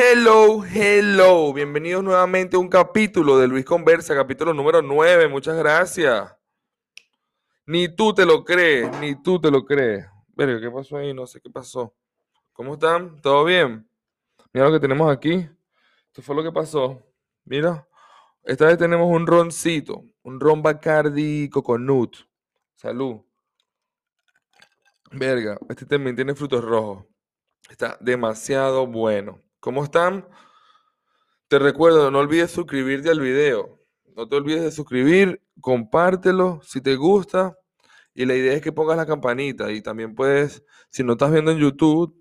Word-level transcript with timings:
Hello, 0.00 0.62
hello. 0.64 1.52
Bienvenidos 1.52 2.04
nuevamente 2.04 2.54
a 2.54 2.60
un 2.60 2.68
capítulo 2.68 3.36
de 3.36 3.48
Luis 3.48 3.64
Conversa, 3.64 4.14
capítulo 4.14 4.54
número 4.54 4.80
9. 4.80 5.26
Muchas 5.26 5.56
gracias. 5.56 6.36
Ni 7.66 7.88
tú 7.88 8.14
te 8.14 8.24
lo 8.24 8.44
crees, 8.44 8.96
ni 9.00 9.20
tú 9.20 9.40
te 9.40 9.50
lo 9.50 9.64
crees. 9.64 10.06
Verga, 10.28 10.60
¿qué 10.60 10.70
pasó 10.70 10.98
ahí? 10.98 11.12
No 11.12 11.26
sé 11.26 11.40
qué 11.40 11.50
pasó. 11.50 11.96
¿Cómo 12.52 12.74
están? 12.74 13.20
¿Todo 13.20 13.44
bien? 13.44 13.90
Mira 14.52 14.66
lo 14.66 14.72
que 14.72 14.78
tenemos 14.78 15.10
aquí. 15.10 15.50
Esto 16.06 16.22
fue 16.22 16.36
lo 16.36 16.44
que 16.44 16.52
pasó. 16.52 17.02
Mira. 17.44 17.84
Esta 18.44 18.66
vez 18.66 18.78
tenemos 18.78 19.10
un 19.10 19.26
roncito. 19.26 20.04
Un 20.22 20.38
ron 20.38 20.62
Bacardi 20.62 21.50
Coconut. 21.50 22.18
Salud. 22.76 23.16
Verga, 25.10 25.58
este 25.68 25.86
también 25.86 26.14
tiene 26.14 26.36
frutos 26.36 26.64
rojos. 26.64 27.04
Está 27.68 27.98
demasiado 28.00 28.86
bueno. 28.86 29.42
¿Cómo 29.68 29.84
están? 29.84 30.26
Te 31.46 31.58
recuerdo, 31.58 32.10
no 32.10 32.20
olvides 32.20 32.50
suscribirte 32.50 33.10
al 33.10 33.20
video. 33.20 33.78
No 34.16 34.26
te 34.26 34.36
olvides 34.36 34.62
de 34.62 34.70
suscribir, 34.70 35.42
compártelo 35.60 36.60
si 36.62 36.80
te 36.80 36.96
gusta. 36.96 37.54
Y 38.14 38.24
la 38.24 38.34
idea 38.34 38.54
es 38.54 38.62
que 38.62 38.72
pongas 38.72 38.96
la 38.96 39.04
campanita. 39.04 39.70
Y 39.70 39.82
también 39.82 40.14
puedes, 40.14 40.64
si 40.88 41.04
no 41.04 41.12
estás 41.12 41.30
viendo 41.32 41.50
en 41.50 41.58
YouTube, 41.58 42.18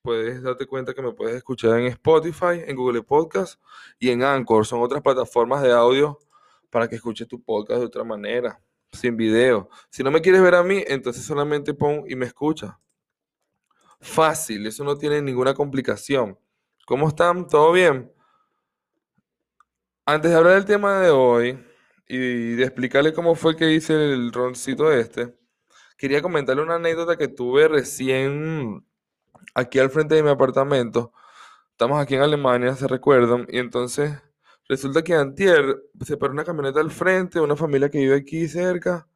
puedes 0.00 0.44
darte 0.44 0.64
cuenta 0.64 0.94
que 0.94 1.02
me 1.02 1.12
puedes 1.12 1.34
escuchar 1.34 1.76
en 1.80 1.86
Spotify, 1.86 2.62
en 2.64 2.76
Google 2.76 3.02
Podcast 3.02 3.60
y 3.98 4.10
en 4.10 4.22
Anchor. 4.22 4.64
Son 4.64 4.80
otras 4.80 5.02
plataformas 5.02 5.64
de 5.64 5.72
audio 5.72 6.20
para 6.70 6.86
que 6.86 6.94
escuches 6.94 7.26
tu 7.26 7.42
podcast 7.42 7.80
de 7.80 7.86
otra 7.86 8.04
manera, 8.04 8.62
sin 8.92 9.16
video. 9.16 9.68
Si 9.90 10.04
no 10.04 10.12
me 10.12 10.20
quieres 10.20 10.40
ver 10.40 10.54
a 10.54 10.62
mí, 10.62 10.84
entonces 10.86 11.24
solamente 11.24 11.74
pon 11.74 12.04
y 12.06 12.14
me 12.14 12.26
escucha. 12.26 12.78
Fácil, 14.00 14.68
eso 14.68 14.84
no 14.84 14.96
tiene 14.96 15.20
ninguna 15.20 15.52
complicación. 15.52 16.38
¿Cómo 16.90 17.06
están? 17.06 17.46
¿Todo 17.46 17.70
bien? 17.70 18.12
Antes 20.04 20.32
de 20.32 20.36
hablar 20.36 20.54
del 20.54 20.64
tema 20.64 20.98
de 20.98 21.10
hoy 21.10 21.64
y 22.08 22.56
de 22.56 22.64
explicarle 22.64 23.12
cómo 23.12 23.36
fue 23.36 23.54
que 23.54 23.70
hice 23.70 23.94
el 23.94 24.32
roncito 24.32 24.90
este, 24.90 25.32
quería 25.96 26.20
comentarle 26.20 26.64
una 26.64 26.74
anécdota 26.74 27.16
que 27.16 27.28
tuve 27.28 27.68
recién 27.68 28.84
aquí 29.54 29.78
al 29.78 29.90
frente 29.90 30.16
de 30.16 30.24
mi 30.24 30.30
apartamento. 30.30 31.12
Estamos 31.70 32.02
aquí 32.02 32.16
en 32.16 32.22
Alemania, 32.22 32.74
se 32.74 32.88
recuerdan, 32.88 33.46
y 33.48 33.58
entonces 33.60 34.20
resulta 34.68 35.04
que 35.04 35.14
antier 35.14 35.80
se 36.00 36.16
paró 36.16 36.32
una 36.32 36.44
camioneta 36.44 36.80
al 36.80 36.90
frente, 36.90 37.38
una 37.38 37.54
familia 37.54 37.88
que 37.88 37.98
vive 37.98 38.16
aquí 38.16 38.48
cerca, 38.48 39.06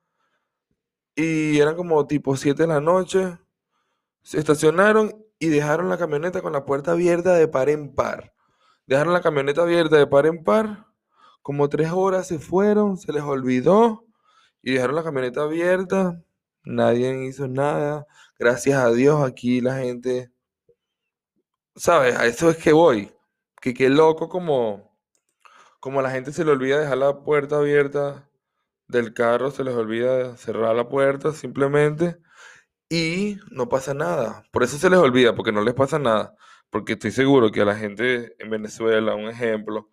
y 1.17 1.59
eran 1.59 1.75
como 1.75 2.07
tipo 2.07 2.37
7 2.37 2.63
de 2.63 2.69
la 2.69 2.81
noche. 2.81 3.37
Se 4.23 4.39
estacionaron 4.39 5.24
y 5.45 5.51
dejaron 5.51 5.89
la 5.89 5.99
camioneta 5.99 6.41
con 6.41 6.53
la 6.53 6.65
puerta 6.65 6.93
abierta 6.93 7.35
de 7.35 7.49
par 7.49 7.69
en 7.69 7.95
par. 7.95 8.33
Dejaron 8.87 9.13
la 9.13 9.21
camioneta 9.21 9.63
abierta 9.63 9.97
de 9.97 10.07
par 10.07 10.27
en 10.27 10.43
par. 10.43 10.87
Como 11.43 11.69
tres 11.69 11.91
horas 11.93 12.27
se 12.27 12.39
fueron, 12.39 12.97
se 12.97 13.13
les 13.13 13.23
olvidó 13.23 14.07
y 14.63 14.73
dejaron 14.73 14.97
la 14.97 15.05
camioneta 15.05 15.43
abierta. 15.43 16.23
Nadie 16.65 17.27
hizo 17.27 17.47
nada. 17.49 18.07
Gracias 18.39 18.79
a 18.79 18.91
Dios 18.91 19.23
aquí 19.23 19.61
la 19.61 19.77
gente, 19.77 20.33
¿sabes? 21.77 22.17
A 22.17 22.27
eso 22.27 22.51
es 22.51 22.57
que 22.57 22.73
voy. 22.73 23.13
Que 23.61 23.75
qué 23.75 23.91
loco 23.91 24.29
como, 24.29 24.97
como 25.81 26.03
la 26.03 26.11
gente 26.11 26.33
se 26.33 26.45
le 26.45 26.53
olvida 26.53 26.81
dejar 26.81 26.99
la 26.99 27.23
puerta 27.23 27.59
abierta 27.59 28.31
del 28.89 29.15
carro, 29.15 29.51
se 29.51 29.65
les 29.65 29.75
olvida 29.75 30.37
cerrar 30.37 30.75
la 30.77 30.89
puerta 30.89 31.33
simplemente 31.33 32.19
y 32.89 33.39
no 33.51 33.69
pasa 33.69 33.95
nada. 33.95 34.45
Por 34.53 34.63
eso 34.63 34.79
se 34.79 34.91
les 34.91 34.99
olvida, 34.99 35.35
porque 35.35 35.53
no 35.53 35.63
les 35.63 35.75
pasa 35.75 35.99
nada. 35.99 36.37
Porque 36.71 36.95
estoy 36.95 37.11
seguro 37.13 37.51
que 37.51 37.63
a 37.63 37.65
la 37.65 37.77
gente 37.77 38.35
en 38.39 38.51
Venezuela, 38.51 39.15
un 39.15 39.29
ejemplo, 39.29 39.91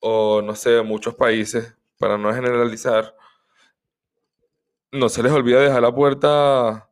o 0.00 0.42
no 0.42 0.54
sé, 0.54 0.82
muchos 0.82 1.14
países, 1.14 1.76
para 1.98 2.18
no 2.18 2.32
generalizar, 2.34 3.14
no 4.92 5.08
se 5.08 5.22
les 5.22 5.32
olvida 5.32 5.60
dejar 5.60 5.82
la 5.82 5.94
puerta 5.94 6.90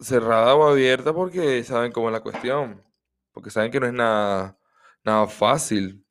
cerrada 0.00 0.54
o 0.54 0.68
abierta 0.68 1.12
porque 1.12 1.62
saben 1.64 1.92
cómo 1.92 2.08
es 2.08 2.12
la 2.12 2.20
cuestión. 2.22 2.82
Porque 3.32 3.50
saben 3.50 3.70
que 3.72 3.80
no 3.80 3.86
es 3.86 3.92
nada, 3.92 4.58
nada 5.04 5.26
fácil. 5.26 6.04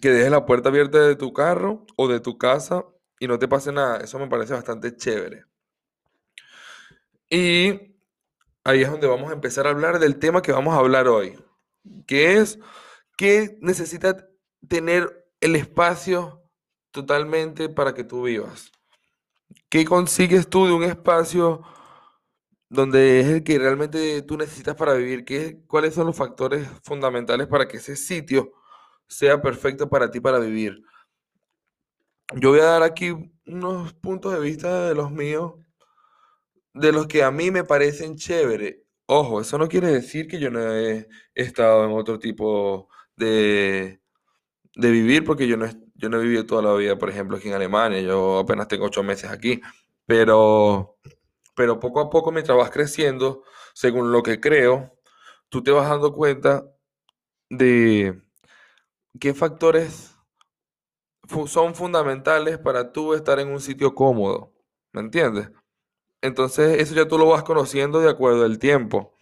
Que 0.00 0.10
dejes 0.10 0.30
la 0.30 0.46
puerta 0.46 0.68
abierta 0.68 0.98
de 0.98 1.16
tu 1.16 1.32
carro 1.32 1.86
o 1.96 2.08
de 2.08 2.20
tu 2.20 2.38
casa 2.38 2.84
y 3.20 3.28
no 3.28 3.38
te 3.38 3.48
pase 3.48 3.72
nada. 3.72 3.98
Eso 3.98 4.18
me 4.18 4.28
parece 4.28 4.54
bastante 4.54 4.96
chévere. 4.96 5.44
Y 7.28 7.96
ahí 8.64 8.82
es 8.82 8.90
donde 8.90 9.06
vamos 9.06 9.30
a 9.30 9.34
empezar 9.34 9.66
a 9.66 9.70
hablar 9.70 9.98
del 9.98 10.18
tema 10.18 10.42
que 10.42 10.52
vamos 10.52 10.74
a 10.74 10.78
hablar 10.78 11.08
hoy, 11.08 11.38
que 12.06 12.38
es 12.38 12.58
que 13.16 13.58
necesita 13.60 14.28
tener 14.68 15.28
el 15.40 15.56
espacio 15.56 16.42
totalmente 16.90 17.68
para 17.68 17.94
que 17.94 18.04
tú 18.04 18.22
vivas. 18.22 18.70
¿Qué 19.68 19.84
consigues 19.84 20.48
tú 20.48 20.66
de 20.66 20.72
un 20.72 20.84
espacio 20.84 21.62
donde 22.68 23.20
es 23.20 23.26
el 23.26 23.44
que 23.44 23.58
realmente 23.58 24.22
tú 24.22 24.36
necesitas 24.36 24.76
para 24.76 24.94
vivir? 24.94 25.24
¿Qué, 25.24 25.62
¿Cuáles 25.66 25.94
son 25.94 26.06
los 26.06 26.16
factores 26.16 26.68
fundamentales 26.82 27.46
para 27.48 27.66
que 27.68 27.78
ese 27.78 27.96
sitio 27.96 28.52
sea 29.08 29.40
perfecto 29.40 29.88
para 29.88 30.10
ti 30.10 30.20
para 30.20 30.38
vivir? 30.38 30.82
Yo 32.34 32.50
voy 32.50 32.60
a 32.60 32.64
dar 32.64 32.82
aquí 32.82 33.14
unos 33.46 33.92
puntos 33.94 34.32
de 34.32 34.40
vista 34.40 34.88
de 34.88 34.94
los 34.94 35.12
míos 35.12 35.54
de 36.76 36.92
los 36.92 37.06
que 37.06 37.22
a 37.22 37.30
mí 37.30 37.50
me 37.50 37.64
parecen 37.64 38.16
chévere. 38.16 38.84
Ojo, 39.06 39.40
eso 39.40 39.58
no 39.58 39.68
quiere 39.68 39.88
decir 39.88 40.28
que 40.28 40.38
yo 40.38 40.50
no 40.50 40.60
he 40.74 41.08
estado 41.34 41.84
en 41.84 41.92
otro 41.92 42.18
tipo 42.18 42.88
de, 43.16 44.00
de 44.76 44.90
vivir, 44.90 45.24
porque 45.24 45.48
yo 45.48 45.56
no, 45.56 45.66
yo 45.94 46.08
no 46.08 46.18
he 46.20 46.24
vivido 46.24 46.46
toda 46.46 46.62
la 46.62 46.74
vida, 46.74 46.98
por 46.98 47.10
ejemplo, 47.10 47.36
aquí 47.36 47.48
en 47.48 47.54
Alemania. 47.54 48.00
Yo 48.00 48.38
apenas 48.40 48.68
tengo 48.68 48.86
ocho 48.86 49.02
meses 49.02 49.30
aquí. 49.30 49.60
Pero, 50.06 50.98
pero 51.56 51.80
poco 51.80 52.00
a 52.00 52.10
poco, 52.10 52.32
mientras 52.32 52.58
vas 52.58 52.70
creciendo, 52.70 53.44
según 53.74 54.12
lo 54.12 54.22
que 54.22 54.40
creo, 54.40 54.98
tú 55.48 55.62
te 55.62 55.70
vas 55.72 55.88
dando 55.88 56.12
cuenta 56.14 56.64
de 57.50 58.22
qué 59.20 59.34
factores 59.34 60.16
son 61.46 61.74
fundamentales 61.74 62.58
para 62.58 62.92
tú 62.92 63.14
estar 63.14 63.38
en 63.40 63.48
un 63.48 63.60
sitio 63.60 63.94
cómodo. 63.94 64.52
¿Me 64.92 65.00
entiendes? 65.00 65.50
Entonces 66.22 66.80
eso 66.80 66.94
ya 66.94 67.08
tú 67.08 67.18
lo 67.18 67.26
vas 67.26 67.42
conociendo 67.44 68.00
de 68.00 68.10
acuerdo 68.10 68.44
al 68.44 68.58
tiempo, 68.58 69.14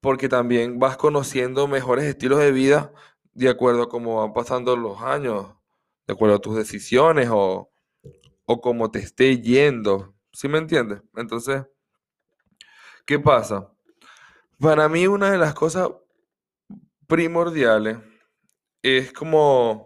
porque 0.00 0.28
también 0.28 0.78
vas 0.78 0.96
conociendo 0.96 1.66
mejores 1.68 2.04
estilos 2.04 2.38
de 2.40 2.52
vida 2.52 2.92
de 3.34 3.50
acuerdo 3.50 3.82
a 3.82 3.88
cómo 3.88 4.16
van 4.16 4.32
pasando 4.32 4.76
los 4.76 5.02
años, 5.02 5.46
de 6.06 6.14
acuerdo 6.14 6.36
a 6.36 6.40
tus 6.40 6.56
decisiones 6.56 7.28
o, 7.30 7.70
o 8.46 8.60
cómo 8.60 8.90
te 8.90 9.00
esté 9.00 9.40
yendo. 9.40 10.14
¿Sí 10.32 10.48
me 10.48 10.58
entiendes? 10.58 11.02
Entonces, 11.14 11.64
¿qué 13.04 13.18
pasa? 13.18 13.70
Para 14.58 14.88
mí 14.88 15.06
una 15.06 15.30
de 15.30 15.38
las 15.38 15.52
cosas 15.52 15.90
primordiales 17.06 17.98
es 18.82 19.12
como 19.12 19.85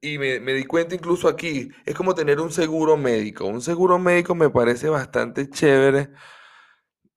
y 0.00 0.18
me, 0.18 0.40
di 0.40 0.64
cuenta 0.64 0.94
incluso 0.94 1.28
aquí, 1.28 1.70
es 1.84 1.94
como 1.94 2.14
tener 2.14 2.40
un 2.40 2.50
seguro 2.50 2.96
médico. 2.96 3.46
Un 3.46 3.60
seguro 3.62 3.98
médico 3.98 4.34
me 4.34 4.50
parece 4.50 4.88
bastante 4.88 5.48
chévere 5.48 6.10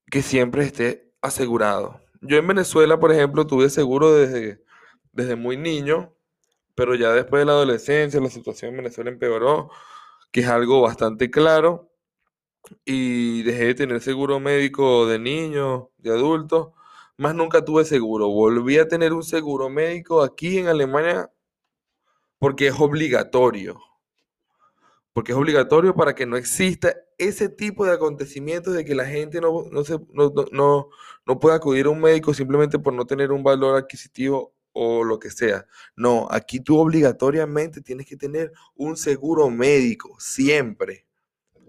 que 0.09 0.21
siempre 0.21 0.63
esté 0.63 1.11
asegurado. 1.21 2.01
Yo 2.21 2.37
en 2.37 2.47
Venezuela, 2.47 2.99
por 2.99 3.11
ejemplo, 3.11 3.47
tuve 3.47 3.69
seguro 3.69 4.13
desde, 4.13 4.63
desde 5.11 5.35
muy 5.35 5.57
niño, 5.57 6.13
pero 6.75 6.95
ya 6.95 7.11
después 7.13 7.41
de 7.41 7.45
la 7.45 7.53
adolescencia 7.53 8.19
la 8.21 8.29
situación 8.29 8.71
en 8.71 8.77
Venezuela 8.77 9.09
empeoró, 9.09 9.71
que 10.31 10.41
es 10.41 10.47
algo 10.47 10.81
bastante 10.81 11.31
claro, 11.31 11.91
y 12.85 13.43
dejé 13.43 13.65
de 13.67 13.75
tener 13.75 14.01
seguro 14.01 14.39
médico 14.39 15.07
de 15.07 15.19
niño, 15.19 15.89
de 15.97 16.11
adulto, 16.11 16.73
más 17.17 17.35
nunca 17.35 17.65
tuve 17.65 17.85
seguro. 17.85 18.29
Volví 18.29 18.77
a 18.77 18.87
tener 18.87 19.13
un 19.13 19.23
seguro 19.23 19.69
médico 19.69 20.21
aquí 20.21 20.59
en 20.59 20.67
Alemania 20.67 21.31
porque 22.41 22.65
es 22.65 22.79
obligatorio. 22.79 23.79
Porque 25.13 25.31
es 25.31 25.37
obligatorio 25.37 25.93
para 25.93 26.15
que 26.15 26.25
no 26.25 26.37
exista 26.37 26.95
ese 27.19 27.49
tipo 27.49 27.85
de 27.85 27.91
acontecimientos 27.91 28.73
de 28.73 28.83
que 28.83 28.95
la 28.95 29.05
gente 29.05 29.39
no, 29.39 29.65
no, 29.69 30.89
no, 31.27 31.39
pueda 31.39 31.57
acudir 31.57 31.85
a 31.85 31.91
un 31.91 32.01
médico 32.01 32.33
simplemente 32.33 32.79
por 32.79 32.93
no 32.93 33.05
tener 33.05 33.31
un 33.31 33.43
valor 33.43 33.77
adquisitivo 33.77 34.55
o 34.73 35.03
lo 35.03 35.19
que 35.19 35.29
sea. 35.29 35.67
No, 35.95 36.27
aquí 36.31 36.59
tú 36.59 36.79
obligatoriamente 36.79 37.79
tienes 37.79 38.07
que 38.07 38.17
tener 38.17 38.51
un 38.73 38.97
seguro 38.97 39.51
médico, 39.51 40.15
siempre. 40.17 41.05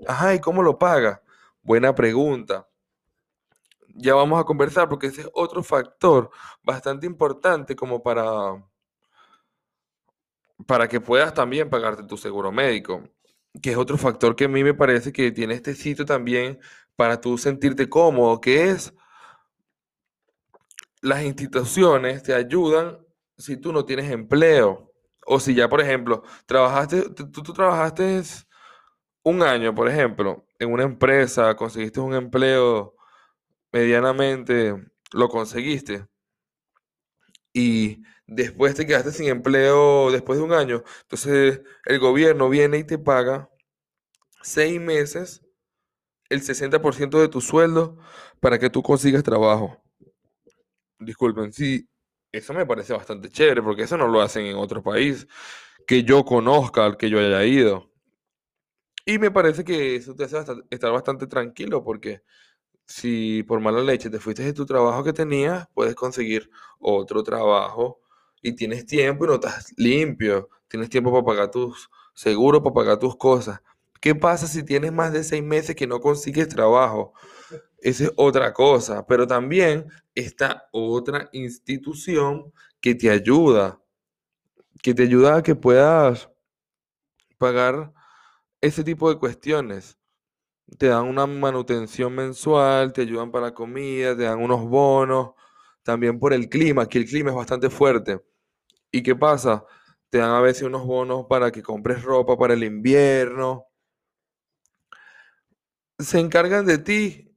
Ajá, 0.07 0.35
¿y 0.35 0.41
cómo 0.41 0.63
lo 0.63 0.79
paga? 0.79 1.23
Buena 1.61 1.95
pregunta. 1.95 2.67
Ya 3.89 4.15
vamos 4.15 4.41
a 4.41 4.45
conversar 4.45 4.89
porque 4.89 5.09
ese 5.09 5.21
es 5.21 5.31
otro 5.35 5.63
factor 5.63 6.31
bastante 6.63 7.05
importante 7.05 7.77
como 7.77 8.03
para 8.03 8.55
para 10.67 10.89
que 10.89 11.01
puedas 11.01 11.35
también 11.35 11.71
pagarte 11.71 12.05
tu 12.05 12.17
seguro 12.17 12.53
médico, 12.53 13.03
que 13.63 13.73
es 13.73 13.77
otro 13.77 13.99
factor 13.99 14.37
que 14.37 14.45
a 14.45 14.49
mí 14.49 14.65
me 14.65 14.75
parece 14.75 15.13
que 15.13 15.33
tiene 15.33 15.55
este 15.55 15.75
sitio 15.75 16.05
también 16.05 16.59
para 16.97 17.21
tú 17.21 17.39
sentirte 17.39 17.89
cómodo, 17.89 18.41
que 18.41 18.71
es 18.71 18.95
las 21.03 21.25
instituciones 21.25 22.23
te 22.23 22.33
ayudan 22.35 22.99
si 23.37 23.57
tú 23.57 23.73
no 23.73 23.85
tienes 23.85 24.11
empleo. 24.11 24.89
O 25.27 25.39
si 25.39 25.55
ya, 25.55 25.69
por 25.69 25.81
ejemplo, 25.81 26.23
trabajaste, 26.47 27.11
tú, 27.11 27.31
tú 27.31 27.53
trabajaste 27.53 28.23
un 29.23 29.43
año, 29.43 29.75
por 29.75 29.89
ejemplo, 29.89 30.47
en 30.59 30.73
una 30.73 30.85
empresa, 30.85 31.55
conseguiste 31.55 32.01
un 32.01 32.15
empleo 32.15 32.97
medianamente, 33.73 34.75
lo 35.13 35.29
conseguiste. 35.29 36.07
Y 37.53 38.03
después 38.27 38.75
te 38.75 38.87
quedaste 38.87 39.13
sin 39.13 39.29
empleo 39.29 40.11
después 40.11 40.39
de 40.39 40.45
un 40.45 40.53
año. 40.53 40.83
Entonces 41.03 41.63
el 41.85 41.99
gobierno 41.99 42.49
viene 42.49 42.79
y 42.79 42.85
te 42.85 42.99
paga 42.99 43.51
seis 44.43 44.81
meses 44.81 45.43
el 46.29 46.43
60% 46.43 47.21
de 47.21 47.29
tu 47.29 47.41
sueldo 47.41 47.99
para 48.41 48.59
que 48.59 48.71
tú 48.71 48.83
consigas 48.83 49.23
trabajo. 49.23 49.83
Disculpen, 50.99 51.53
sí, 51.53 51.89
eso 52.33 52.55
me 52.55 52.67
parece 52.67 52.93
bastante 52.95 53.29
chévere 53.29 53.63
porque 53.63 53.83
eso 53.83 53.97
no 53.97 54.09
lo 54.09 54.23
hacen 54.23 54.47
en 54.47 54.57
otro 54.57 54.83
país 54.83 55.27
que 55.87 56.05
yo 56.05 56.25
conozca, 56.25 56.85
al 56.87 56.97
que 56.97 57.11
yo 57.11 57.19
haya 57.19 57.45
ido. 57.45 57.91
Y 59.05 59.19
me 59.19 59.31
parece 59.31 59.65
que 59.65 59.97
eso 59.97 60.15
te 60.15 60.25
hace 60.25 60.39
estar 60.71 60.93
bastante 60.93 61.27
tranquilo 61.27 61.83
porque 61.83 62.23
si 62.87 63.43
por 63.45 63.61
mala 63.61 63.83
leche 63.83 64.11
te 64.11 64.19
fuiste 64.19 64.43
de 64.43 64.53
tu 64.53 64.67
trabajo 64.67 65.05
que 65.05 65.13
tenías, 65.13 65.69
puedes 65.75 65.95
conseguir 65.95 66.51
otro 66.79 67.23
trabajo 67.23 68.01
y 68.43 68.53
tienes 68.55 68.87
tiempo 68.87 69.25
y 69.25 69.29
no 69.29 69.35
estás 69.35 69.73
limpio, 69.77 70.49
tienes 70.69 70.91
tiempo 70.91 71.13
para 71.13 71.25
pagar 71.25 71.51
tus 71.51 71.91
seguros, 72.15 72.63
para 72.63 72.75
pagar 72.75 72.99
tus 72.99 73.17
cosas. 73.17 73.61
¿Qué 74.01 74.15
pasa 74.15 74.49
si 74.49 74.65
tienes 74.65 74.93
más 74.93 75.13
de 75.13 75.23
seis 75.23 75.43
meses 75.43 75.77
que 75.77 75.87
no 75.87 76.01
consigues 76.01 76.49
trabajo? 76.49 77.13
Esa 77.79 78.05
es 78.05 78.13
otra 78.17 78.53
cosa, 78.53 79.07
pero 79.07 79.27
también 79.27 79.87
está 80.15 80.69
otra 80.73 81.29
institución 81.33 82.53
que 82.81 82.95
te 82.95 83.11
ayuda, 83.11 83.81
que 84.83 84.93
te 84.93 85.05
ayuda 85.05 85.37
a 85.37 85.43
que 85.43 85.55
puedas 85.55 86.29
pagar 87.39 87.93
ese 88.61 88.85
tipo 88.85 89.09
de 89.09 89.19
cuestiones. 89.19 89.99
Te 90.79 90.87
dan 90.89 91.07
una 91.07 91.27
manutención 91.27 92.15
mensual, 92.15 92.93
te 92.93 93.03
ayudan 93.03 93.31
para 93.31 93.47
la 93.47 93.55
comida, 93.55 94.17
te 94.17 94.23
dan 94.25 94.41
unos 94.41 94.65
bonos, 94.69 95.33
también 95.83 96.19
por 96.19 96.33
el 96.33 96.49
clima, 96.49 96.89
que 96.89 96.99
el 96.99 97.07
clima 97.07 97.31
es 97.31 97.37
bastante 97.37 97.69
fuerte. 97.71 98.23
¿Y 98.91 99.03
qué 99.03 99.15
pasa? 99.17 99.65
Te 100.11 100.19
dan 100.19 100.31
a 100.31 100.41
veces 100.41 100.63
unos 100.63 100.85
bonos 100.87 101.27
para 101.29 101.51
que 101.51 101.63
compres 101.63 102.03
ropa 102.03 102.37
para 102.39 102.55
el 102.55 102.65
invierno. 102.65 103.67
Se 105.99 106.19
encargan 106.19 106.67
de 106.67 106.79
ti 106.79 107.29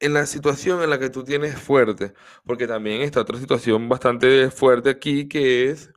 en 0.00 0.14
la 0.14 0.26
situación 0.26 0.82
en 0.82 0.90
la 0.90 0.98
que 0.98 1.10
tú 1.10 1.24
tienes 1.24 1.58
fuerte, 1.58 2.12
porque 2.44 2.66
también 2.66 3.02
está 3.02 3.20
otra 3.20 3.38
situación 3.38 3.88
bastante 3.88 4.50
fuerte 4.50 4.90
aquí, 4.90 5.28
que 5.28 5.70
es 5.70 5.92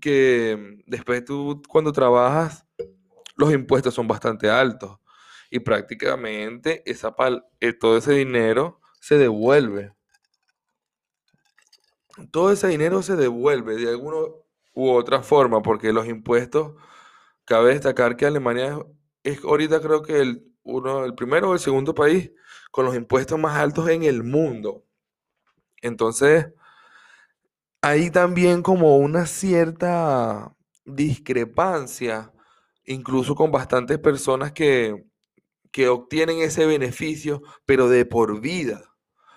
que 0.00 0.82
después 0.86 1.24
tú 1.24 1.62
cuando 1.68 1.92
trabajas, 1.92 2.66
los 3.36 3.52
impuestos 3.52 3.94
son 3.94 4.08
bastante 4.08 4.50
altos 4.50 4.98
y 5.50 5.60
prácticamente 5.60 6.82
esa 6.90 7.14
eh, 7.60 7.72
todo 7.72 7.96
ese 7.98 8.12
dinero 8.12 8.80
se 9.00 9.16
devuelve. 9.16 9.92
Todo 12.30 12.52
ese 12.52 12.68
dinero 12.68 13.02
se 13.02 13.16
devuelve 13.16 13.76
de 13.76 13.90
alguna 13.90 14.18
u 14.74 14.90
otra 14.90 15.22
forma, 15.22 15.62
porque 15.62 15.92
los 15.92 16.06
impuestos, 16.06 16.74
cabe 17.44 17.70
destacar 17.70 18.16
que 18.16 18.26
Alemania 18.26 18.78
es, 19.22 19.42
ahorita 19.42 19.80
creo 19.80 20.02
que 20.02 20.20
el, 20.20 20.52
uno, 20.62 21.04
el 21.04 21.14
primero 21.14 21.50
o 21.50 21.54
el 21.54 21.60
segundo 21.60 21.94
país 21.94 22.30
con 22.70 22.84
los 22.84 22.94
impuestos 22.94 23.38
más 23.38 23.56
altos 23.56 23.88
en 23.88 24.02
el 24.04 24.22
mundo. 24.22 24.84
Entonces, 25.80 26.48
hay 27.80 28.10
también 28.10 28.62
como 28.62 28.98
una 28.98 29.26
cierta 29.26 30.54
discrepancia, 30.84 32.32
incluso 32.84 33.34
con 33.34 33.50
bastantes 33.50 33.98
personas 33.98 34.52
que, 34.52 35.07
que 35.78 35.88
obtienen 35.88 36.40
ese 36.40 36.66
beneficio, 36.66 37.40
pero 37.64 37.88
de 37.88 38.04
por 38.04 38.40
vida. 38.40 38.96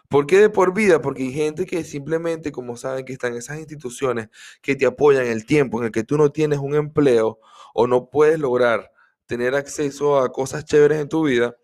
¿Por 0.10 0.26
qué 0.26 0.40
de 0.40 0.50
por 0.50 0.74
vida? 0.74 1.00
Porque 1.00 1.22
hay 1.22 1.34
gente 1.34 1.68
que 1.68 1.84
simplemente, 1.84 2.52
como 2.52 2.78
saben 2.78 3.06
que 3.06 3.14
están 3.14 3.36
esas 3.36 3.60
instituciones 3.60 4.28
que 4.64 4.76
te 4.76 4.88
apoyan 4.88 5.28
el 5.28 5.46
tiempo 5.46 5.78
en 5.78 5.86
el 5.86 5.92
que 5.92 6.04
tú 6.04 6.18
no 6.18 6.32
tienes 6.32 6.58
un 6.58 6.74
empleo 6.74 7.40
o 7.76 7.86
no 7.86 8.10
puedes 8.10 8.40
lograr 8.40 8.92
tener 9.28 9.54
acceso 9.54 10.18
a 10.18 10.32
cosas 10.32 10.66
chéveres 10.66 11.00
en 11.00 11.10
tu 11.10 11.26
vida, 11.28 11.56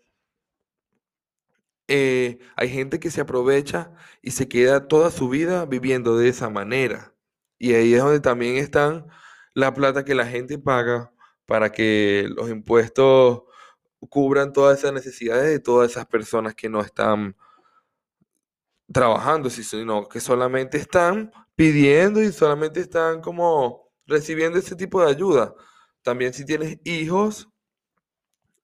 eh, 1.88 2.38
hay 2.54 2.68
gente 2.68 3.00
que 3.00 3.10
se 3.10 3.20
aprovecha 3.20 3.90
y 4.22 4.30
se 4.30 4.48
queda 4.48 4.86
toda 4.86 5.10
su 5.10 5.28
vida 5.28 5.66
viviendo 5.66 6.16
de 6.16 6.28
esa 6.28 6.50
manera. 6.50 7.16
Y 7.58 7.74
ahí 7.74 7.94
es 7.94 8.00
donde 8.00 8.20
también 8.20 8.58
están 8.58 9.08
la 9.54 9.74
plata 9.74 10.04
que 10.04 10.14
la 10.14 10.26
gente 10.26 10.56
paga 10.56 11.12
para 11.46 11.72
que 11.72 12.28
los 12.36 12.48
impuestos 12.48 13.42
cubran 14.08 14.52
todas 14.52 14.78
esas 14.78 14.92
necesidades 14.92 15.48
de 15.50 15.58
todas 15.60 15.90
esas 15.90 16.06
personas 16.06 16.54
que 16.54 16.68
no 16.68 16.80
están 16.80 17.36
trabajando, 18.92 19.50
sino 19.50 20.08
que 20.08 20.20
solamente 20.20 20.78
están 20.78 21.32
pidiendo 21.54 22.22
y 22.22 22.32
solamente 22.32 22.80
están 22.80 23.20
como 23.20 23.90
recibiendo 24.06 24.58
ese 24.58 24.76
tipo 24.76 25.02
de 25.02 25.10
ayuda. 25.10 25.54
También 26.02 26.32
si 26.32 26.44
tienes 26.44 26.78
hijos, 26.84 27.48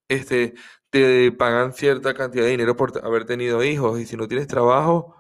este, 0.09 0.55
te 0.91 1.33
pagan 1.33 1.73
cierta 1.73 2.15
cantidad 2.15 2.45
de 2.45 2.51
dinero 2.51 2.77
por 2.77 3.05
haber 3.05 3.25
tenido 3.25 3.63
hijos 3.65 4.01
y 4.01 4.07
si 4.07 4.17
no 4.17 4.29
tienes 4.29 4.47
trabajo, 4.47 5.15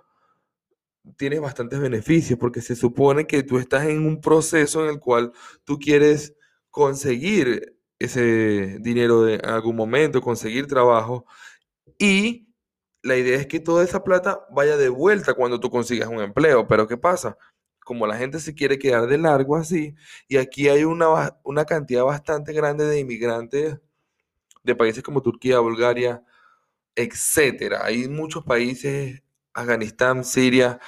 tienes 1.16 1.40
bastantes 1.40 1.80
beneficios 1.80 2.38
porque 2.38 2.62
se 2.62 2.76
supone 2.76 3.26
que 3.26 3.42
tú 3.42 3.58
estás 3.58 3.84
en 3.86 4.06
un 4.06 4.20
proceso 4.20 4.84
en 4.84 4.90
el 4.94 5.00
cual 5.00 5.32
tú 5.64 5.78
quieres 5.78 6.34
conseguir 6.70 7.73
ese 7.98 8.78
dinero 8.80 9.22
de, 9.22 9.36
algún 9.44 9.76
momento, 9.76 10.20
conseguir 10.20 10.66
trabajo 10.66 11.26
y 11.98 12.48
la 13.02 13.16
idea 13.16 13.38
es 13.38 13.46
que 13.46 13.60
toda 13.60 13.84
esa 13.84 14.02
plata 14.04 14.46
vaya 14.50 14.76
de 14.76 14.88
vuelta 14.88 15.34
cuando 15.34 15.60
tú 15.60 15.70
consigas 15.70 16.08
un 16.08 16.20
empleo. 16.20 16.66
Pero 16.66 16.88
¿qué 16.88 16.96
pasa? 16.96 17.36
Como 17.84 18.06
la 18.06 18.16
gente 18.16 18.40
se 18.40 18.54
quiere 18.54 18.78
quedar 18.78 19.06
de 19.06 19.18
largo 19.18 19.56
así, 19.56 19.94
y 20.28 20.38
aquí 20.38 20.68
hay 20.68 20.84
una, 20.84 21.38
una 21.44 21.64
cantidad 21.66 22.04
bastante 22.04 22.52
grande 22.52 22.86
de 22.86 23.00
inmigrantes 23.00 23.78
de 24.62 24.76
países 24.76 25.02
como 25.02 25.22
Turquía, 25.22 25.60
Bulgaria, 25.60 26.22
etcétera. 26.96 27.84
Hay 27.84 28.08
muchos 28.08 28.44
países, 28.44 29.22
Afganistán, 29.54 30.24
Siria, 30.24 30.80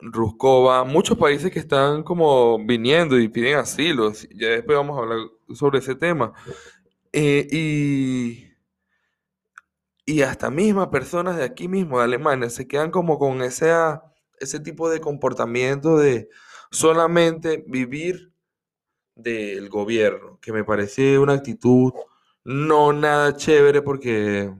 Ruskova, 0.00 0.84
muchos 0.84 1.16
países 1.18 1.50
que 1.52 1.60
están 1.60 2.02
como 2.02 2.58
viniendo 2.64 3.18
y 3.18 3.28
piden 3.28 3.56
asilo. 3.58 4.12
Ya 4.34 4.48
después 4.50 4.76
vamos 4.76 4.98
a 4.98 5.02
hablar 5.02 5.18
sobre 5.54 5.80
ese 5.80 5.94
tema. 5.94 6.32
Eh, 7.12 7.46
y, 7.50 8.48
y 10.06 10.22
hasta 10.22 10.50
mismas 10.50 10.88
personas 10.88 11.36
de 11.36 11.44
aquí 11.44 11.68
mismo, 11.68 11.98
de 11.98 12.04
Alemania, 12.04 12.50
se 12.50 12.66
quedan 12.66 12.90
como 12.90 13.18
con 13.18 13.42
ese, 13.42 13.72
ese 14.38 14.60
tipo 14.60 14.90
de 14.90 15.00
comportamiento 15.00 15.96
de 15.96 16.28
solamente 16.70 17.64
vivir 17.66 18.32
del 19.14 19.68
gobierno, 19.68 20.38
que 20.40 20.52
me 20.52 20.64
parece 20.64 21.18
una 21.18 21.34
actitud 21.34 21.92
no 22.44 22.92
nada 22.92 23.36
chévere 23.36 23.80
porque, 23.80 24.52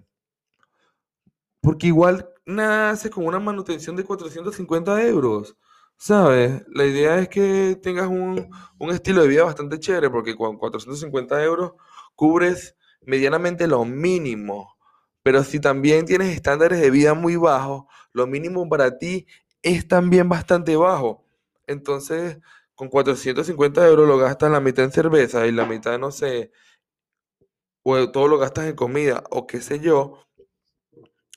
porque 1.61 1.89
igual 1.89 2.29
nace 2.47 3.11
con 3.11 3.27
una 3.27 3.39
manutención 3.41 3.97
de 3.97 4.05
450 4.05 5.03
euros. 5.07 5.57
¿Sabes? 5.97 6.63
La 6.69 6.85
idea 6.85 7.19
es 7.19 7.29
que 7.29 7.79
tengas 7.83 8.09
un, 8.09 8.51
un, 8.79 8.91
estilo 8.91 9.23
de 9.23 9.29
vida 9.29 9.45
bastante 9.45 9.79
chévere 9.79 10.11
porque 10.11 10.37
con 10.37 10.59
450 10.59 11.43
euros 11.43 11.73
cubres 12.15 12.77
medianamente 13.03 13.67
lo 13.67 13.85
mínimo. 13.85 14.77
Pero 15.23 15.43
si 15.45 15.61
también 15.61 16.05
tienes 16.05 16.35
estándares 16.35 16.81
de 16.81 16.91
vida 16.91 17.15
muy 17.15 17.37
bajos, 17.37 17.85
lo 18.13 18.27
mínimo 18.27 18.69
para 18.69 18.99
ti 18.99 19.27
es 19.63 19.89
también 19.89 20.29
bastante 20.29 20.77
bajo. 20.77 21.25
Entonces, 21.67 22.39
con 22.75 22.89
450 22.89 23.87
euros 23.87 24.09
lo 24.09 24.19
gastas 24.19 24.51
la 24.51 24.61
mitad 24.61 24.85
en 24.85 24.93
cerveza 24.93 25.47
y 25.47 25.53
la 25.53 25.65
mitad, 25.67 25.99
no 25.99 26.11
sé, 26.11 26.53
o 27.83 28.11
todo 28.11 28.29
lo 28.29 28.39
gastas 28.39 28.67
en 28.67 28.77
comida 28.77 29.25
o 29.31 29.47
qué 29.47 29.61
sé 29.61 29.81
yo, 29.81 30.27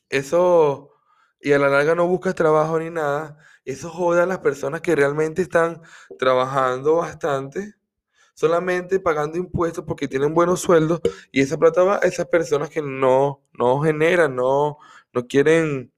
eso, 0.10 0.92
y 1.42 1.54
a 1.54 1.60
la 1.60 1.70
larga 1.70 1.96
no 1.96 2.08
buscas 2.08 2.36
trabajo 2.36 2.80
ni 2.80 2.90
nada, 2.90 3.38
eso 3.72 3.90
jode 3.90 4.22
a 4.22 4.26
las 4.26 4.40
personas 4.40 4.82
que 4.82 4.96
realmente 4.96 5.42
están 5.42 5.82
trabajando 6.18 6.96
bastante, 6.96 7.76
solamente 8.34 9.00
pagando 9.00 9.38
impuestos 9.38 9.84
porque 9.86 10.08
tienen 10.08 10.34
buenos 10.34 10.62
sueldos, 10.62 11.02
y 11.32 11.42
esa 11.42 11.58
plata 11.58 11.84
va 11.84 11.96
a 11.98 12.08
esas 12.08 12.28
personas 12.28 12.70
que 12.70 12.82
no, 12.82 13.44
no 13.54 13.82
generan, 13.82 14.36
no, 14.36 14.78
no 15.14 15.28
quieren 15.28 15.92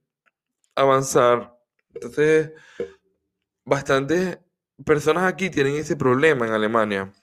avanzar. 0.75 1.55
Entonces, 1.93 2.51
bastantes 3.65 4.39
personas 4.85 5.25
aquí 5.25 5.49
tienen 5.49 5.75
ese 5.75 5.95
problema 5.95 6.47
en 6.47 6.53
Alemania 6.53 7.13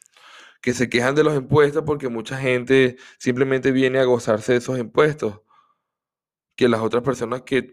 que 0.61 0.75
se 0.75 0.89
quejan 0.89 1.15
de 1.15 1.25
los 1.25 1.37
impuestos 1.37 1.85
porque 1.87 2.09
mucha 2.09 2.39
gente 2.39 2.97
simplemente 3.19 3.73
viene 3.73 3.99
a 4.01 4.05
gozarse 4.05 4.53
de 4.53 4.59
esos 4.59 4.79
impuestos. 4.79 5.41
Que 6.57 6.69
las 6.69 6.81
otras 6.81 7.03
personas 7.03 7.43
que, 7.43 7.73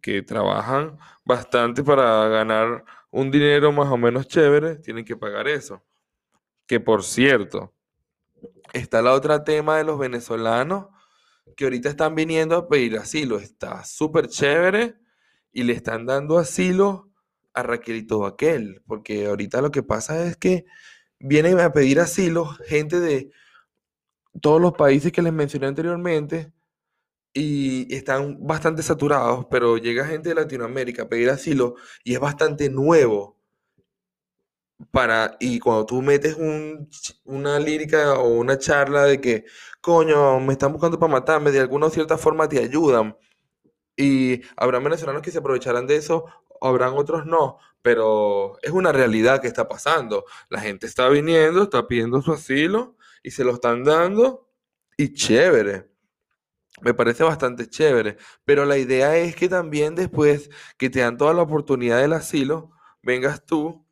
que, 0.00 0.22
trabajan 0.22 0.98
bastante 1.24 1.84
para 1.84 2.26
ganar 2.28 2.84
un 3.10 3.30
dinero 3.30 3.70
más 3.70 3.88
o 3.90 3.98
menos 3.98 4.26
chévere 4.26 4.76
tienen 4.76 5.04
que 5.04 5.16
pagar 5.16 5.46
eso. 5.46 5.84
Que 6.66 6.80
por 6.80 7.04
cierto, 7.04 7.74
está 8.72 9.02
la 9.02 9.12
otra 9.12 9.44
tema 9.44 9.76
de 9.76 9.84
los 9.84 9.98
venezolanos 9.98 10.86
que 11.54 11.64
ahorita 11.64 11.90
están 11.90 12.14
viniendo 12.14 12.56
a 12.56 12.66
pedir 12.66 12.96
asilo. 12.96 13.38
Está 13.38 13.84
súper 13.84 14.28
chévere 14.28 14.96
y 15.52 15.64
le 15.64 15.74
están 15.74 16.06
dando 16.06 16.38
asilo 16.38 17.10
a 17.52 17.62
Raquelito 17.62 18.24
aquel, 18.24 18.82
porque 18.86 19.26
ahorita 19.26 19.60
lo 19.60 19.70
que 19.70 19.82
pasa 19.82 20.26
es 20.26 20.36
que 20.38 20.64
vienen 21.20 21.60
a 21.60 21.72
pedir 21.72 22.00
asilo 22.00 22.46
gente 22.66 23.00
de 23.00 23.30
todos 24.40 24.60
los 24.60 24.72
países 24.72 25.12
que 25.12 25.22
les 25.22 25.32
mencioné 25.32 25.66
anteriormente 25.66 26.53
y 27.34 27.92
están 27.94 28.38
bastante 28.46 28.82
saturados, 28.82 29.46
pero 29.50 29.76
llega 29.78 30.06
gente 30.06 30.30
de 30.30 30.36
Latinoamérica 30.36 31.02
a 31.04 31.08
pedir 31.08 31.30
asilo 31.30 31.74
y 32.04 32.14
es 32.14 32.20
bastante 32.20 32.70
nuevo 32.70 33.38
para, 34.90 35.36
y 35.40 35.58
cuando 35.60 35.86
tú 35.86 36.02
metes 36.02 36.36
una 37.24 37.58
lírica 37.60 38.14
o 38.18 38.28
una 38.28 38.58
charla 38.58 39.04
de 39.04 39.20
que, 39.20 39.44
coño, 39.80 40.40
me 40.40 40.52
están 40.52 40.72
buscando 40.72 40.98
para 40.98 41.12
matarme, 41.12 41.50
de 41.50 41.60
alguna 41.60 41.86
o 41.86 41.90
cierta 41.90 42.18
forma 42.18 42.48
te 42.48 42.58
ayudan. 42.60 43.16
Y 43.96 44.42
habrá 44.56 44.78
venezolanos 44.80 45.22
que 45.22 45.30
se 45.30 45.38
aprovecharán 45.38 45.86
de 45.86 45.96
eso, 45.96 46.26
habrán 46.60 46.94
otros 46.94 47.26
no, 47.26 47.58
pero 47.82 48.58
es 48.62 48.70
una 48.72 48.92
realidad 48.92 49.40
que 49.40 49.48
está 49.48 49.68
pasando. 49.68 50.24
La 50.48 50.60
gente 50.60 50.86
está 50.86 51.08
viniendo, 51.08 51.64
está 51.64 51.86
pidiendo 51.86 52.22
su 52.22 52.32
asilo 52.32 52.96
y 53.22 53.30
se 53.30 53.44
lo 53.44 53.54
están 53.54 53.84
dando 53.84 54.48
y 54.96 55.12
chévere. 55.14 55.93
Me 56.84 56.94
parece 56.94 57.24
bastante 57.24 57.68
chévere, 57.68 58.18
pero 58.44 58.64
la 58.66 58.76
idea 58.78 59.16
es 59.16 59.34
que 59.34 59.48
también 59.48 59.94
después 59.94 60.50
que 60.76 60.90
te 60.90 61.00
dan 61.00 61.16
toda 61.16 61.32
la 61.34 61.42
oportunidad 61.42 62.00
del 62.00 62.12
asilo, 62.12 62.72
vengas 63.02 63.44
tú 63.44 63.84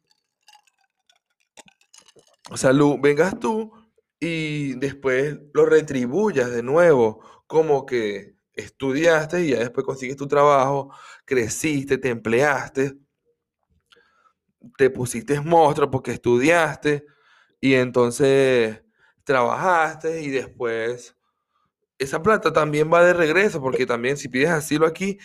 salud, 2.55 2.97
vengas 3.01 3.39
tú 3.39 3.73
y 4.21 4.75
después 4.75 5.39
lo 5.55 5.67
retribuyas 5.67 6.51
de 6.51 6.63
nuevo, 6.63 7.21
como 7.47 7.87
que 7.87 8.37
estudiaste 8.53 9.43
y 9.45 9.51
ya 9.51 9.61
después 9.61 9.87
consigues 9.87 10.17
tu 10.17 10.29
trabajo, 10.29 10.95
creciste, 11.25 11.99
te 11.99 12.11
empleaste, 12.11 12.99
te 14.77 14.91
pusiste 14.91 15.41
monstruo 15.41 15.91
porque 15.91 16.13
estudiaste 16.13 17.07
y 17.61 17.75
entonces 17.75 18.83
trabajaste 19.25 20.23
y 20.23 20.29
después 20.31 21.17
esa 22.03 22.23
plata 22.23 22.53
también 22.53 22.93
va 22.93 23.05
de 23.05 23.13
regreso 23.15 23.61
porque 23.61 23.87
también 23.87 24.17
si 24.17 24.29
pides 24.29 24.51
asilo 24.51 24.87
aquí, 24.87 25.19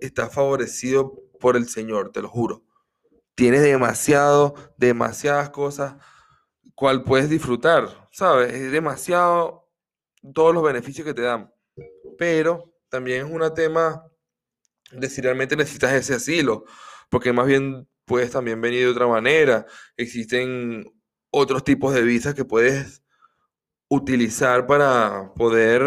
estás 0.00 0.32
favorecido 0.32 1.22
por 1.40 1.56
el 1.56 1.68
Señor, 1.68 2.10
te 2.12 2.22
lo 2.22 2.28
juro. 2.28 2.64
Tienes 3.34 3.62
demasiado, 3.62 4.54
demasiadas 4.76 5.50
cosas 5.50 5.96
cual 6.74 7.04
puedes 7.04 7.28
disfrutar, 7.28 8.08
¿sabes? 8.12 8.52
Es 8.52 8.72
demasiado 8.72 9.70
todos 10.34 10.54
los 10.54 10.62
beneficios 10.62 11.06
que 11.06 11.14
te 11.14 11.22
dan. 11.22 11.52
Pero 12.18 12.74
también 12.88 13.26
es 13.26 13.32
un 13.32 13.54
tema 13.54 14.04
de 14.92 15.08
si 15.08 15.20
realmente 15.20 15.56
necesitas 15.56 15.92
ese 15.92 16.14
asilo, 16.14 16.64
porque 17.10 17.32
más 17.32 17.46
bien 17.46 17.88
puedes 18.04 18.30
también 18.30 18.60
venir 18.60 18.80
de 18.80 18.92
otra 18.92 19.06
manera. 19.06 19.66
Existen 19.96 20.84
otros 21.30 21.64
tipos 21.64 21.94
de 21.94 22.02
visas 22.02 22.34
que 22.34 22.44
puedes 22.44 23.03
utilizar 23.94 24.66
para 24.66 25.32
poder 25.34 25.82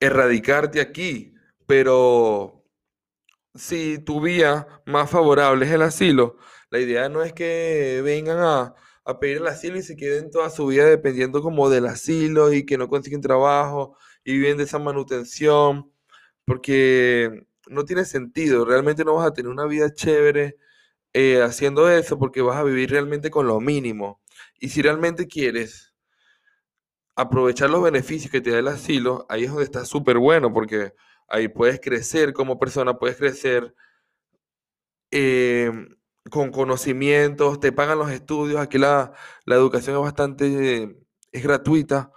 erradicarte 0.00 0.80
aquí, 0.80 1.34
pero 1.66 2.64
si 3.54 3.98
tu 3.98 4.20
vía 4.20 4.66
más 4.86 5.10
favorable 5.10 5.66
es 5.66 5.72
el 5.72 5.82
asilo, 5.82 6.36
la 6.70 6.80
idea 6.80 7.08
no 7.08 7.22
es 7.22 7.32
que 7.32 8.02
vengan 8.04 8.38
a 8.40 8.74
a 9.06 9.20
pedir 9.20 9.38
el 9.38 9.46
asilo 9.46 9.78
y 9.78 9.82
se 9.82 9.96
queden 9.96 10.30
toda 10.30 10.50
su 10.50 10.66
vida 10.66 10.84
dependiendo 10.84 11.40
como 11.42 11.70
del 11.70 11.86
asilo 11.86 12.52
y 12.52 12.66
que 12.66 12.76
no 12.76 12.88
consiguen 12.88 13.20
trabajo 13.20 13.96
y 14.24 14.32
viven 14.34 14.58
de 14.58 14.64
esa 14.64 14.80
manutención, 14.80 15.92
porque 16.44 17.46
no 17.68 17.84
tiene 17.84 18.04
sentido, 18.04 18.64
realmente 18.64 19.04
no 19.04 19.14
vas 19.14 19.28
a 19.28 19.32
tener 19.32 19.50
una 19.50 19.66
vida 19.66 19.94
chévere 19.94 20.56
eh, 21.14 21.42
haciendo 21.42 21.88
eso 21.90 22.18
porque 22.18 22.42
vas 22.42 22.56
a 22.58 22.64
vivir 22.64 22.90
realmente 22.90 23.30
con 23.30 23.46
lo 23.46 23.60
mínimo. 23.60 24.20
Y 24.60 24.70
si 24.70 24.82
realmente 24.82 25.28
quieres 25.28 25.85
aprovechar 27.16 27.70
los 27.70 27.82
beneficios 27.82 28.30
que 28.30 28.40
te 28.40 28.50
da 28.50 28.58
el 28.58 28.68
asilo, 28.68 29.26
ahí 29.28 29.44
es 29.44 29.50
donde 29.50 29.64
está 29.64 29.84
súper 29.84 30.18
bueno 30.18 30.52
porque 30.52 30.94
ahí 31.28 31.48
puedes 31.48 31.80
crecer 31.80 32.32
como 32.32 32.58
persona, 32.58 32.98
puedes 32.98 33.16
crecer 33.16 33.74
eh, 35.10 35.70
con 36.30 36.50
conocimientos, 36.50 37.60
te 37.60 37.72
pagan 37.72 37.98
los 37.98 38.10
estudios, 38.10 38.60
aquí 38.60 38.78
la, 38.78 39.12
educación 39.46 39.96
es 39.96 40.02
bastante, 40.02 40.98
es 41.32 41.42
gratuita 41.42 42.12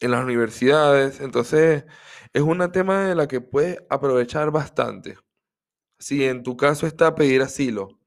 en 0.00 0.10
las 0.12 0.24
universidades, 0.24 1.20
entonces 1.20 1.84
es 2.32 2.42
un 2.42 2.70
tema 2.72 3.08
de 3.08 3.14
la 3.14 3.28
que 3.28 3.40
puedes 3.40 3.78
aprovechar 3.90 4.50
bastante. 4.50 5.18
Si 5.98 6.24
en 6.24 6.42
tu 6.42 6.56
caso 6.56 6.86
está 6.86 7.14
pedir 7.14 7.42
asilo. 7.42 7.97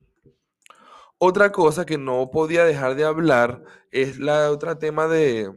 Otra 1.24 1.52
cosa 1.52 1.86
que 1.86 2.00
no 2.00 2.32
podía 2.32 2.66
dejar 2.66 2.96
de 2.96 3.04
hablar 3.04 3.64
es 3.92 4.18
la 4.18 4.50
otra 4.50 4.80
tema 4.80 5.08
de 5.08 5.56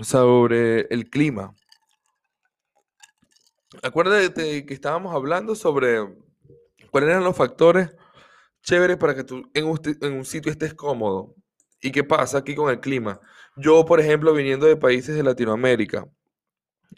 sobre 0.00 0.86
el 0.88 1.10
clima. 1.10 1.54
Acuérdate 3.82 4.64
que 4.64 4.72
estábamos 4.72 5.14
hablando 5.14 5.54
sobre 5.54 6.08
¿Cuáles 6.90 7.10
eran 7.10 7.24
los 7.24 7.36
factores 7.36 7.94
chéveres 8.62 8.96
para 8.96 9.14
que 9.14 9.22
tú 9.22 9.50
en 9.52 9.66
un, 9.66 10.24
sitio 10.24 10.50
estés 10.50 10.72
cómodo? 10.72 11.34
¿Y 11.82 11.92
qué 11.92 12.02
pasa 12.02 12.38
aquí 12.38 12.54
con 12.54 12.70
el 12.70 12.80
clima? 12.80 13.20
Yo, 13.56 13.84
por 13.84 14.00
ejemplo, 14.00 14.32
viniendo 14.32 14.64
de 14.64 14.76
países 14.76 15.14
de 15.14 15.22
Latinoamérica, 15.22 16.08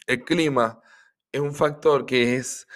el 0.06 0.22
clima 0.22 0.80
es 1.32 1.40
un 1.40 1.52
factor 1.52 2.06
que 2.06 2.36
es 2.36 2.68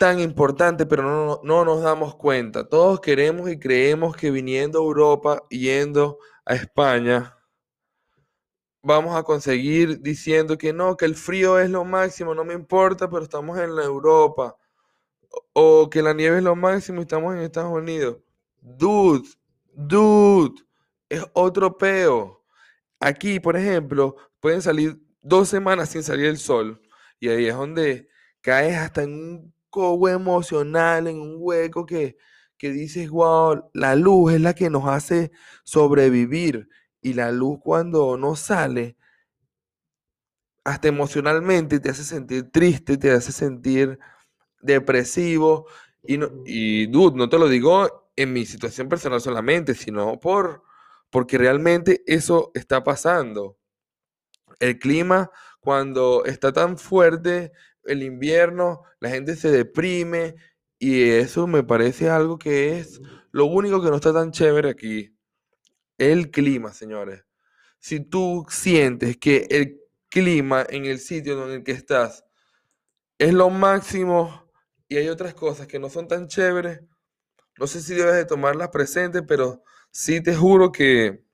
tan 0.00 0.18
importante, 0.18 0.86
pero 0.86 1.02
no, 1.02 1.40
no, 1.44 1.62
nos 1.66 1.82
damos 1.82 2.14
cuenta. 2.16 2.66
Todos 2.66 3.00
queremos 3.00 3.50
y 3.50 3.58
creemos 3.58 4.16
que 4.16 4.30
viniendo 4.30 4.78
a 4.78 4.82
Europa, 4.82 5.42
yendo 5.50 6.18
a 6.46 6.54
España, 6.54 7.36
vamos 8.82 9.14
a 9.14 9.22
conseguir 9.24 10.00
diciendo 10.00 10.56
que 10.56 10.72
no, 10.72 10.96
que 10.96 11.04
el 11.04 11.16
frío 11.16 11.58
es 11.58 11.68
lo 11.68 11.84
máximo, 11.84 12.34
no 12.34 12.44
me 12.46 12.54
importa, 12.54 13.10
pero 13.10 13.22
estamos 13.24 13.58
en 13.58 13.76
la 13.76 13.84
Europa 13.84 14.56
o 15.52 15.90
que 15.90 16.00
la 16.00 16.14
nieve 16.14 16.38
es 16.38 16.44
lo 16.44 16.56
máximo 16.56 17.00
y 17.00 17.02
estamos 17.02 17.34
en 17.34 17.42
Estados 17.42 17.70
Unidos. 17.70 18.16
Dude, 18.58 19.28
dude, 19.74 20.62
es 21.10 21.26
otro 21.34 21.76
peo. 21.76 22.42
Aquí, 23.00 23.38
por 23.38 23.54
ejemplo, 23.54 24.16
pueden 24.40 24.62
salir 24.62 24.98
dos 25.20 25.50
semanas 25.50 25.90
sin 25.90 26.02
salir 26.02 26.24
el 26.24 26.38
sol 26.38 26.80
y 27.18 27.28
ahí 27.28 27.48
es 27.48 27.54
donde 27.54 28.08
caes 28.40 28.78
hasta 28.78 29.02
en 29.02 29.12
un 29.12 29.59
cobo 29.70 30.08
emocional, 30.08 31.06
en 31.06 31.20
un 31.20 31.36
hueco 31.38 31.86
que, 31.86 32.16
que 32.58 32.70
dices, 32.70 33.10
wow, 33.10 33.70
la 33.74 33.96
luz 33.96 34.34
es 34.34 34.40
la 34.40 34.54
que 34.54 34.70
nos 34.70 34.86
hace 34.86 35.32
sobrevivir 35.64 36.68
y 37.00 37.14
la 37.14 37.32
luz 37.32 37.58
cuando 37.62 38.16
no 38.18 38.36
sale, 38.36 38.96
hasta 40.64 40.88
emocionalmente 40.88 41.80
te 41.80 41.90
hace 41.90 42.04
sentir 42.04 42.50
triste, 42.50 42.96
te 42.98 43.10
hace 43.12 43.32
sentir 43.32 43.98
depresivo. 44.60 45.66
Y, 46.02 46.18
no, 46.18 46.28
y 46.44 46.86
dude, 46.86 47.16
no 47.16 47.28
te 47.28 47.38
lo 47.38 47.48
digo 47.48 48.10
en 48.16 48.32
mi 48.32 48.46
situación 48.46 48.88
personal 48.88 49.20
solamente, 49.20 49.74
sino 49.74 50.20
por, 50.20 50.62
porque 51.10 51.38
realmente 51.38 52.02
eso 52.06 52.50
está 52.54 52.84
pasando. 52.84 53.58
El 54.58 54.78
clima, 54.78 55.30
cuando 55.60 56.24
está 56.24 56.52
tan 56.52 56.76
fuerte, 56.78 57.52
el 57.84 58.02
invierno, 58.02 58.82
la 59.00 59.10
gente 59.10 59.36
se 59.36 59.50
deprime 59.50 60.34
y 60.78 61.10
eso 61.10 61.46
me 61.46 61.62
parece 61.62 62.08
algo 62.10 62.38
que 62.38 62.78
es 62.78 63.00
lo 63.32 63.46
único 63.46 63.82
que 63.82 63.90
no 63.90 63.96
está 63.96 64.12
tan 64.12 64.32
chévere 64.32 64.70
aquí. 64.70 65.16
El 65.98 66.30
clima, 66.30 66.72
señores. 66.72 67.24
Si 67.78 68.00
tú 68.00 68.46
sientes 68.48 69.16
que 69.18 69.46
el 69.50 69.80
clima 70.08 70.66
en 70.68 70.86
el 70.86 70.98
sitio 70.98 71.44
en 71.46 71.52
el 71.52 71.64
que 71.64 71.72
estás 71.72 72.24
es 73.18 73.34
lo 73.34 73.50
máximo, 73.50 74.50
y 74.90 74.96
hay 74.96 75.08
otras 75.08 75.34
cosas 75.34 75.68
que 75.68 75.78
no 75.78 75.88
son 75.88 76.08
tan 76.08 76.26
chéveres. 76.26 76.80
No 77.58 77.66
sé 77.68 77.80
si 77.80 77.94
debes 77.94 78.16
de 78.16 78.24
tomarlas 78.24 78.70
presentes, 78.70 79.22
pero 79.26 79.62
sí 79.92 80.20
te 80.22 80.34
juro 80.34 80.72
que, 80.72 81.24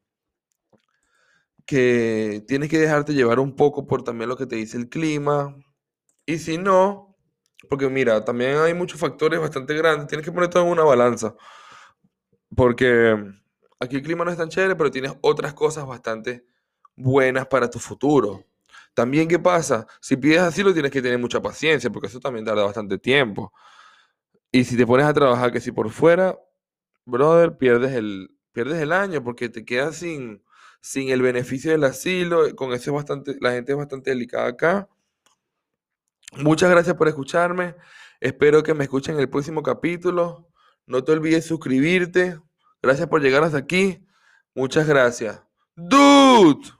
que 1.64 2.44
tienes 2.46 2.68
que 2.68 2.78
dejarte 2.78 3.14
llevar 3.14 3.40
un 3.40 3.56
poco 3.56 3.86
por 3.86 4.04
también 4.04 4.28
lo 4.28 4.36
que 4.36 4.46
te 4.46 4.56
dice 4.56 4.76
el 4.76 4.90
clima. 4.90 5.56
Y 6.26 6.38
si 6.38 6.58
no, 6.58 7.16
porque 7.68 7.88
mira, 7.88 8.24
también 8.24 8.58
hay 8.58 8.74
muchos 8.74 9.00
factores 9.00 9.40
bastante 9.40 9.74
grandes, 9.74 10.08
tienes 10.08 10.24
que 10.24 10.32
poner 10.32 10.50
todo 10.50 10.64
en 10.64 10.70
una 10.70 10.84
balanza. 10.84 11.34
Porque 12.54 13.16
aquí 13.80 13.96
el 13.96 14.02
clima 14.02 14.24
no 14.24 14.30
es 14.30 14.36
tan 14.36 14.48
chévere, 14.48 14.76
pero 14.76 14.90
tienes 14.90 15.12
otras 15.20 15.54
cosas 15.54 15.86
bastante 15.86 16.44
buenas 16.96 17.46
para 17.46 17.70
tu 17.70 17.78
futuro. 17.78 18.44
También, 18.94 19.28
¿qué 19.28 19.38
pasa? 19.38 19.86
Si 20.00 20.16
pides 20.16 20.40
asilo 20.40 20.72
tienes 20.72 20.90
que 20.90 21.02
tener 21.02 21.18
mucha 21.18 21.42
paciencia, 21.42 21.90
porque 21.90 22.08
eso 22.08 22.20
también 22.20 22.44
tarda 22.44 22.64
bastante 22.64 22.98
tiempo. 22.98 23.52
Y 24.50 24.64
si 24.64 24.76
te 24.76 24.86
pones 24.86 25.06
a 25.06 25.12
trabajar 25.12 25.52
que 25.52 25.60
si 25.60 25.72
por 25.72 25.90
fuera, 25.90 26.38
brother, 27.04 27.58
pierdes 27.58 27.92
el, 27.92 28.30
pierdes 28.52 28.80
el 28.80 28.92
año 28.92 29.22
porque 29.22 29.48
te 29.50 29.64
quedas 29.64 29.96
sin, 29.96 30.42
sin 30.80 31.10
el 31.10 31.22
beneficio 31.22 31.72
del 31.72 31.84
asilo. 31.84 32.54
Con 32.56 32.72
eso 32.72 32.90
es 32.90 32.94
bastante, 32.94 33.36
la 33.40 33.52
gente 33.52 33.72
es 33.72 33.78
bastante 33.78 34.10
delicada 34.10 34.48
acá. 34.48 34.88
Muchas 36.32 36.70
gracias 36.70 36.96
por 36.96 37.08
escucharme. 37.08 37.74
Espero 38.20 38.62
que 38.62 38.74
me 38.74 38.84
escuchen 38.84 39.14
en 39.14 39.20
el 39.20 39.28
próximo 39.28 39.62
capítulo. 39.62 40.48
No 40.86 41.02
te 41.04 41.12
olvides 41.12 41.46
suscribirte. 41.46 42.40
Gracias 42.82 43.08
por 43.08 43.22
llegar 43.22 43.42
hasta 43.42 43.58
aquí. 43.58 44.06
Muchas 44.54 44.86
gracias. 44.86 45.42
Dude. 45.74 46.75